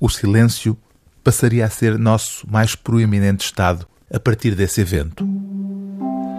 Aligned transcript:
o 0.00 0.08
silêncio 0.08 0.76
passaria 1.22 1.66
a 1.66 1.70
ser 1.70 1.98
nosso 1.98 2.48
mais 2.50 2.74
proeminente 2.74 3.44
estado 3.44 3.86
a 4.12 4.18
partir 4.18 4.54
desse 4.54 4.80
evento. 4.80 5.28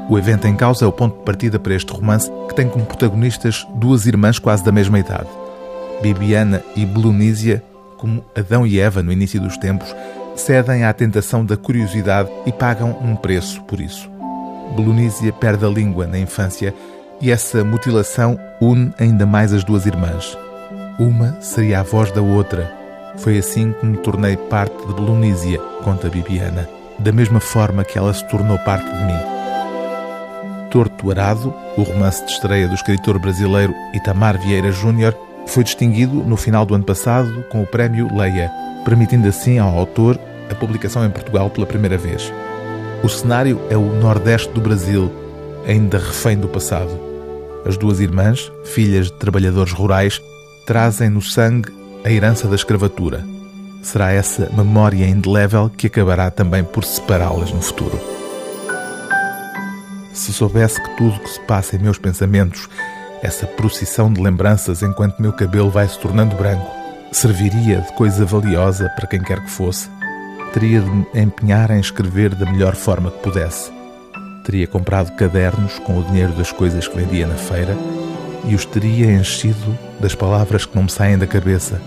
O 0.09 0.17
evento 0.17 0.47
em 0.47 0.55
causa 0.55 0.83
é 0.83 0.87
o 0.87 0.91
ponto 0.91 1.19
de 1.19 1.23
partida 1.23 1.59
para 1.59 1.75
este 1.75 1.93
romance 1.93 2.29
que 2.49 2.55
tem 2.55 2.67
como 2.67 2.85
protagonistas 2.85 3.65
duas 3.75 4.07
irmãs 4.07 4.39
quase 4.39 4.63
da 4.63 4.71
mesma 4.71 4.99
idade. 4.99 5.29
Bibiana 6.01 6.63
e 6.75 6.85
Belonísia, 6.85 7.63
como 7.97 8.25
Adão 8.35 8.65
e 8.65 8.79
Eva 8.79 9.03
no 9.03 9.11
início 9.11 9.39
dos 9.39 9.55
tempos, 9.57 9.95
cedem 10.35 10.83
à 10.83 10.91
tentação 10.91 11.45
da 11.45 11.55
curiosidade 11.55 12.29
e 12.47 12.51
pagam 12.51 12.97
um 12.99 13.15
preço 13.15 13.61
por 13.63 13.79
isso. 13.79 14.09
Belonísia 14.75 15.31
perde 15.31 15.63
a 15.65 15.69
língua 15.69 16.07
na 16.07 16.17
infância 16.17 16.73
e 17.21 17.29
essa 17.29 17.63
mutilação 17.63 18.39
une 18.59 18.91
ainda 18.97 19.25
mais 19.27 19.53
as 19.53 19.63
duas 19.63 19.85
irmãs. 19.85 20.35
Uma 20.97 21.39
seria 21.41 21.81
a 21.81 21.83
voz 21.83 22.11
da 22.11 22.21
outra. 22.21 22.80
Foi 23.17 23.37
assim 23.37 23.73
que 23.73 23.85
me 23.85 23.97
tornei 23.97 24.35
parte 24.35 24.75
de 24.87 24.93
Belonísia, 24.93 25.59
conta 25.83 26.09
Bibiana, 26.09 26.67
da 26.97 27.11
mesma 27.11 27.39
forma 27.39 27.83
que 27.83 27.97
ela 27.97 28.13
se 28.13 28.27
tornou 28.29 28.57
parte 28.59 28.85
de 28.85 29.03
mim. 29.05 29.19
Torto 30.69 31.11
Arado, 31.11 31.53
o 31.77 31.83
romance 31.83 32.25
de 32.25 32.31
estreia 32.31 32.67
do 32.67 32.75
escritor 32.75 33.19
brasileiro 33.19 33.73
Itamar 33.93 34.39
Vieira 34.39 34.71
Júnior, 34.71 35.15
foi 35.45 35.63
distinguido 35.63 36.15
no 36.15 36.37
final 36.37 36.65
do 36.65 36.73
ano 36.73 36.85
passado 36.85 37.43
com 37.51 37.61
o 37.61 37.67
prémio 37.67 38.07
Leia, 38.15 38.49
permitindo 38.85 39.27
assim 39.27 39.59
ao 39.59 39.77
autor 39.77 40.17
a 40.49 40.55
publicação 40.55 41.05
em 41.05 41.09
Portugal 41.09 41.49
pela 41.49 41.67
primeira 41.67 41.97
vez. 41.97 42.31
O 43.03 43.09
cenário 43.09 43.59
é 43.69 43.75
o 43.75 43.81
Nordeste 43.99 44.49
do 44.53 44.61
Brasil, 44.61 45.11
ainda 45.67 45.97
refém 45.97 46.37
do 46.37 46.47
passado. 46.47 46.91
As 47.65 47.77
duas 47.77 47.99
irmãs, 47.99 48.51
filhas 48.63 49.07
de 49.07 49.13
trabalhadores 49.13 49.73
rurais, 49.73 50.21
trazem 50.65 51.09
no 51.09 51.21
sangue 51.21 51.80
a 52.03 52.11
herança 52.11 52.47
da 52.47 52.55
escravatura. 52.55 53.25
Será 53.81 54.11
essa 54.11 54.49
memória 54.55 55.05
indelével 55.05 55.69
que 55.69 55.87
acabará 55.87 56.29
também 56.29 56.63
por 56.63 56.83
separá-las 56.83 57.51
no 57.51 57.61
futuro. 57.61 57.99
Se 60.13 60.33
soubesse 60.33 60.81
que 60.81 60.97
tudo 60.97 61.19
que 61.19 61.29
se 61.29 61.39
passa 61.41 61.75
em 61.75 61.79
meus 61.79 61.97
pensamentos, 61.97 62.67
essa 63.21 63.45
procissão 63.45 64.11
de 64.11 64.21
lembranças 64.21 64.81
enquanto 64.81 65.21
meu 65.21 65.33
cabelo 65.33 65.69
vai 65.69 65.87
se 65.87 65.97
tornando 65.99 66.35
branco, 66.35 66.69
serviria 67.11 67.81
de 67.81 67.93
coisa 67.93 68.25
valiosa 68.25 68.89
para 68.95 69.07
quem 69.07 69.21
quer 69.21 69.41
que 69.41 69.49
fosse, 69.49 69.89
teria 70.53 70.81
de 70.81 70.89
me 70.89 71.05
empenhar 71.15 71.71
em 71.71 71.79
escrever 71.79 72.35
da 72.35 72.51
melhor 72.51 72.75
forma 72.75 73.09
que 73.09 73.19
pudesse. 73.19 73.71
Teria 74.43 74.67
comprado 74.67 75.15
cadernos 75.15 75.79
com 75.79 75.99
o 75.99 76.03
dinheiro 76.03 76.33
das 76.33 76.51
coisas 76.51 76.87
que 76.87 76.97
vendia 76.97 77.27
na 77.27 77.35
feira 77.35 77.75
e 78.45 78.55
os 78.55 78.65
teria 78.65 79.11
enchido 79.11 79.77
das 79.99 80.15
palavras 80.15 80.65
que 80.65 80.75
não 80.75 80.83
me 80.83 80.91
saem 80.91 81.17
da 81.17 81.27
cabeça. 81.27 81.81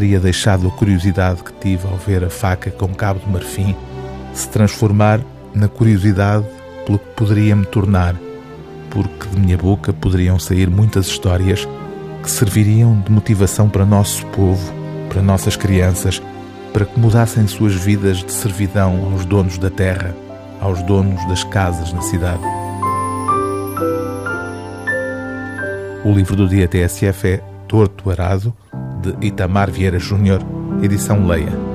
Teria 0.00 0.18
deixado 0.18 0.66
a 0.66 0.70
curiosidade 0.70 1.44
que 1.44 1.52
tive 1.60 1.86
ao 1.86 1.98
ver 1.98 2.24
a 2.24 2.30
faca 2.30 2.70
com 2.70 2.88
cabo 2.94 3.20
de 3.20 3.28
marfim 3.28 3.76
se 4.32 4.48
transformar 4.48 5.20
na 5.54 5.68
curiosidade 5.68 6.46
pelo 6.86 6.98
que 6.98 7.10
poderia 7.14 7.54
me 7.54 7.66
tornar, 7.66 8.16
porque 8.88 9.28
de 9.28 9.38
minha 9.38 9.58
boca 9.58 9.92
poderiam 9.92 10.38
sair 10.38 10.70
muitas 10.70 11.06
histórias 11.06 11.68
que 12.22 12.30
serviriam 12.30 12.98
de 12.98 13.12
motivação 13.12 13.68
para 13.68 13.84
nosso 13.84 14.24
povo, 14.28 14.72
para 15.10 15.20
nossas 15.20 15.54
crianças 15.54 16.22
para 16.72 16.86
que 16.86 16.98
mudassem 16.98 17.46
suas 17.46 17.74
vidas 17.74 18.24
de 18.24 18.32
servidão 18.32 19.12
aos 19.12 19.26
donos 19.26 19.58
da 19.58 19.68
terra, 19.68 20.16
aos 20.62 20.82
donos 20.84 21.22
das 21.28 21.44
casas 21.44 21.92
na 21.92 22.00
cidade. 22.00 22.42
O 26.02 26.10
livro 26.10 26.36
do 26.36 26.48
dia 26.48 26.66
TSF 26.66 27.28
é 27.28 27.40
Torto 27.68 28.10
Arado, 28.10 28.56
de 29.00 29.26
Itamar 29.26 29.70
Vieira 29.70 29.98
Júnior, 29.98 30.40
edição 30.82 31.26
Leia. 31.26 31.69